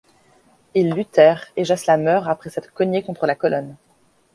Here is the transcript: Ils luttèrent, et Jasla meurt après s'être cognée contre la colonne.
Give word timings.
Ils 0.73 0.89
luttèrent, 0.91 1.45
et 1.55 1.63
Jasla 1.63 1.95
meurt 1.97 2.27
après 2.27 2.49
s'être 2.49 2.73
cognée 2.73 3.03
contre 3.03 3.27
la 3.27 3.35
colonne. 3.35 3.77